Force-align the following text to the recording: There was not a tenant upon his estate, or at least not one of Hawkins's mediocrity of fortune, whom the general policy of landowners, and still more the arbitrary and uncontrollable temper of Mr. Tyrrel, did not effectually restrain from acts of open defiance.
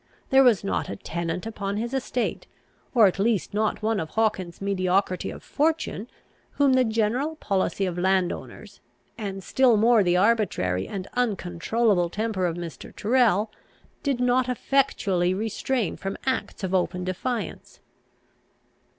There 0.31 0.41
was 0.41 0.63
not 0.63 0.89
a 0.89 0.95
tenant 0.95 1.45
upon 1.45 1.77
his 1.77 1.93
estate, 1.93 2.47
or 2.95 3.05
at 3.05 3.19
least 3.19 3.53
not 3.53 3.83
one 3.83 3.99
of 3.99 4.09
Hawkins's 4.09 4.59
mediocrity 4.59 5.29
of 5.29 5.43
fortune, 5.43 6.07
whom 6.53 6.73
the 6.73 6.83
general 6.83 7.35
policy 7.35 7.85
of 7.85 7.99
landowners, 7.99 8.79
and 9.15 9.43
still 9.43 9.77
more 9.77 10.01
the 10.01 10.17
arbitrary 10.17 10.87
and 10.87 11.07
uncontrollable 11.13 12.09
temper 12.09 12.47
of 12.47 12.57
Mr. 12.57 12.91
Tyrrel, 12.95 13.51
did 14.01 14.19
not 14.19 14.49
effectually 14.49 15.35
restrain 15.35 15.95
from 15.97 16.17
acts 16.25 16.63
of 16.63 16.73
open 16.73 17.03
defiance. 17.03 17.79